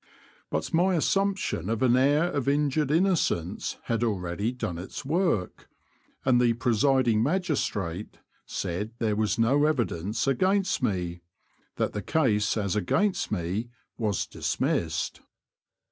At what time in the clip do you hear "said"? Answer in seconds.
8.47-8.93